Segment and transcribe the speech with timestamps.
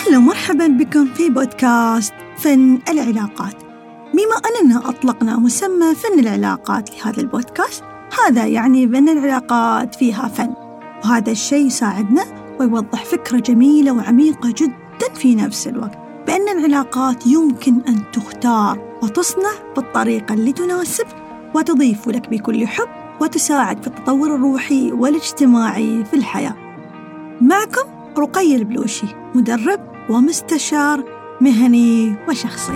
[0.00, 3.54] أهلا ومرحبا بكم في بودكاست فن العلاقات.
[4.12, 7.84] بما أننا أطلقنا مسمى فن العلاقات لهذا البودكاست
[8.24, 10.54] هذا يعني بأن العلاقات فيها فن.
[11.04, 12.24] وهذا الشيء يساعدنا
[12.60, 20.34] ويوضح فكرة جميلة وعميقة جدا في نفس الوقت بأن العلاقات يمكن أن تختار وتصنع بالطريقة
[20.34, 21.06] اللي تناسب
[21.54, 22.88] وتضيف لك بكل حب
[23.20, 26.56] وتساعد في التطور الروحي والاجتماعي في الحياة.
[27.40, 31.04] معكم رقي البلوشي مدرب ومستشار
[31.40, 32.72] مهني وشخصي.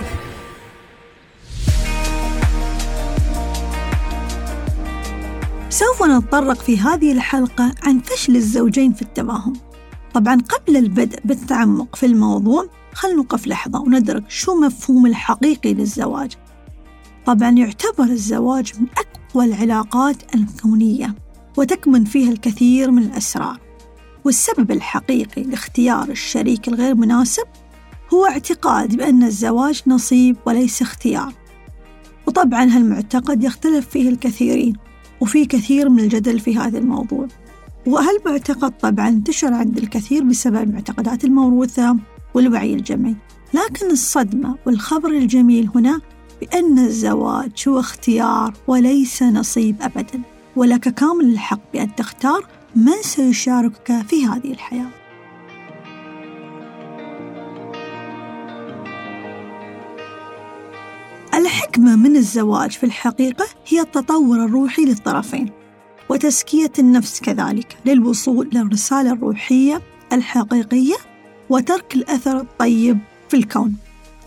[5.69, 9.53] سوف نتطرق في هذه الحلقة عن فشل الزوجين في التفاهم
[10.13, 16.31] طبعا قبل البدء بالتعمق في الموضوع خلنا نوقف لحظة وندرك شو مفهوم الحقيقي للزواج.
[17.25, 21.15] طبعا يعتبر الزواج من أقوى العلاقات الكونية
[21.57, 23.64] وتكمن فيها الكثير من الأسرار.
[24.25, 27.43] والسبب الحقيقي لاختيار الشريك الغير مناسب
[28.13, 31.33] هو اعتقاد بأن الزواج نصيب وليس اختيار.
[32.27, 34.75] وطبعا هالمعتقد يختلف فيه الكثيرين
[35.21, 37.27] وفي كثير من الجدل في هذا الموضوع.
[37.87, 41.97] وهالمعتقد طبعا انتشر عند الكثير بسبب المعتقدات الموروثة
[42.33, 43.15] والوعي الجمعي.
[43.53, 46.01] لكن الصدمة والخبر الجميل هنا
[46.41, 50.21] بأن الزواج هو اختيار وليس نصيب أبدا.
[50.55, 54.89] ولك كامل الحق بأن تختار من سيشاركك في هذه الحياة؟
[61.33, 65.51] الحكمة من الزواج في الحقيقة هي التطور الروحي للطرفين
[66.09, 69.81] وتزكية النفس كذلك للوصول للرسالة الروحية
[70.13, 70.95] الحقيقية
[71.49, 73.75] وترك الأثر الطيب في الكون.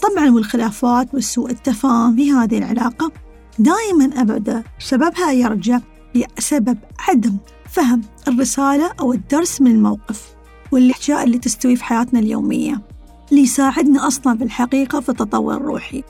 [0.03, 3.13] طبعا والخلافات وسوء التفاهم في هذه العلاقة
[3.59, 5.79] دائما أبدا سببها يرجع
[6.15, 7.37] لسبب عدم
[7.69, 10.35] فهم الرسالة أو الدرس من الموقف
[10.73, 12.83] والأشياء اللي تستوي في حياتنا اليومية
[13.31, 16.05] اللي يساعدنا أصلا في الحقيقة في التطور الروحي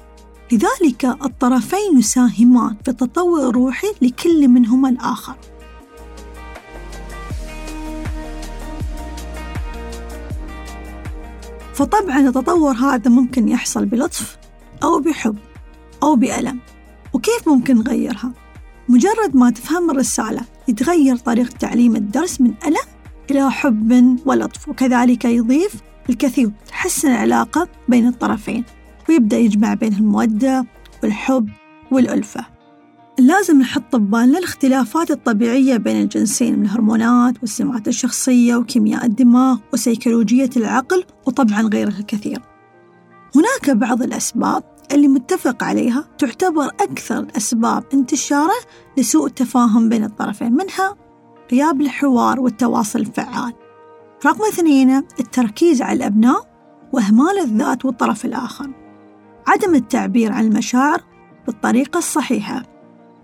[0.53, 5.37] لذلك الطرفين يساهمان في التطور الروحي لكل منهما الآخر
[11.75, 14.39] فطبعا التطور هذا ممكن يحصل بلطف
[14.83, 15.37] أو بحب
[16.03, 16.59] أو بألم
[17.13, 18.33] وكيف ممكن نغيرها؟
[18.89, 22.89] مجرد ما تفهم الرسالة يتغير طريقة تعليم الدرس من ألم
[23.31, 25.75] إلى حب ولطف وكذلك يضيف
[26.11, 28.65] الكثير تحسن العلاقة بين الطرفين
[29.09, 30.67] ويبدأ يجمع بين المودة
[31.03, 31.49] والحب
[31.91, 32.45] والألفة.
[33.19, 41.05] لازم نحط ببالنا الاختلافات الطبيعية بين الجنسين من الهرمونات والسمات الشخصية وكيمياء الدماغ وسيكولوجية العقل
[41.27, 42.41] وطبعا غيرها الكثير.
[43.37, 44.63] هناك بعض الأسباب
[44.93, 48.55] اللي متفق عليها تعتبر أكثر الأسباب انتشارا
[48.97, 50.97] لسوء التفاهم بين الطرفين منها
[51.53, 53.53] غياب الحوار والتواصل الفعال.
[54.27, 54.91] رقم اثنين
[55.21, 56.49] التركيز على الأبناء
[56.93, 58.71] وإهمال الذات والطرف الآخر.
[59.47, 61.01] عدم التعبير عن المشاعر
[61.47, 62.63] بالطريقة الصحيحة.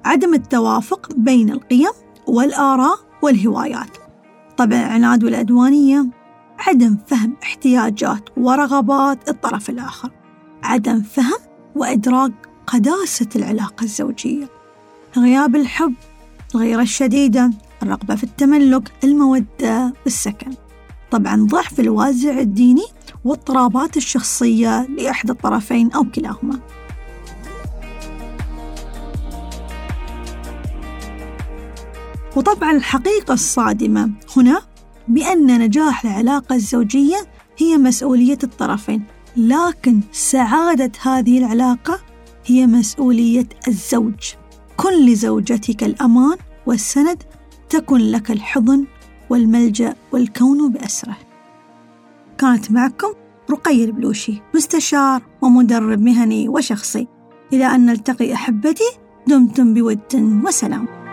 [0.05, 1.93] عدم التوافق بين القيم
[2.27, 3.97] والآراء والهوايات.
[4.57, 6.07] طبع العناد والعدوانية.
[6.59, 10.11] عدم فهم احتياجات ورغبات الطرف الآخر.
[10.63, 12.33] عدم فهم وإدراك
[12.67, 14.49] قداسة العلاقة الزوجية.
[15.19, 15.95] غياب الحب
[16.55, 17.51] الغيرة الشديدة
[17.83, 20.51] الرغبة في التملك المودة والسكن.
[21.11, 22.85] طبعا ضعف الوازع الديني
[23.25, 26.61] واضطرابات الشخصية لإحدى الطرفين أو كلاهما.
[32.37, 34.61] وطبعا الحقيقة الصادمة هنا
[35.09, 37.17] بأن نجاح العلاقة الزوجية
[37.59, 39.05] هي مسؤولية الطرفين.
[39.37, 42.01] لكن سعادة هذه العلاقة
[42.47, 44.35] هي مسؤولية الزوج.
[44.77, 46.37] كن لزوجتك الأمان
[46.67, 47.23] والسند
[47.69, 48.85] تكن لك الحضن
[49.31, 51.17] والملجأ والكون بأسره.
[52.39, 53.09] كانت معكم
[53.51, 57.09] رقي البلوشي مستشار ومدرب مهني وشخصي.
[57.53, 58.91] إلى أن نلتقي أحبتي
[59.27, 59.99] دمتم بود
[60.45, 61.04] وسلام.